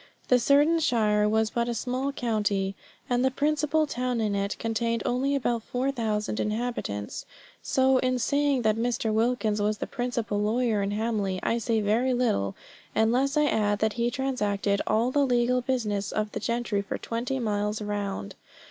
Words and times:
The 0.29 0.39
certain 0.39 0.79
shire 0.79 1.29
was 1.29 1.51
but 1.51 1.69
a 1.69 1.75
small 1.75 2.11
county, 2.11 2.73
and 3.07 3.23
the 3.23 3.29
principal 3.29 3.85
town 3.85 4.19
in 4.19 4.33
it 4.33 4.57
contained 4.57 5.03
only 5.05 5.35
about 5.35 5.61
four 5.61 5.91
thousand 5.91 6.39
inhabitants; 6.39 7.23
so 7.61 7.99
in 7.99 8.17
saying 8.17 8.63
that 8.63 8.77
Mr. 8.77 9.13
Wilkins 9.13 9.61
was 9.61 9.77
the 9.77 9.85
principal 9.85 10.39
lawyer 10.41 10.81
in 10.81 10.89
Hamley, 10.89 11.39
I 11.43 11.59
say 11.59 11.81
very 11.81 12.15
little, 12.15 12.55
unless 12.95 13.37
I 13.37 13.45
add 13.45 13.77
that 13.77 13.93
he 13.93 14.09
transacted 14.09 14.81
all 14.87 15.11
the 15.11 15.23
legal 15.23 15.61
business 15.61 16.11
of 16.11 16.31
the 16.31 16.39
gentry 16.39 16.81
for 16.81 16.97
twenty 16.97 17.37
miles 17.37 17.79
round. 17.79 18.33